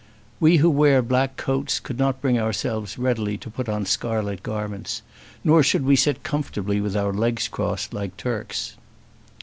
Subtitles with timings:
[0.39, 5.03] "We who wear black coats could not bring ourselves readily to put on scarlet garments;
[5.43, 8.75] nor should we sit comfortably with our legs crossed like Turks."